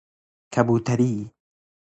[0.53, 1.15] کبوتری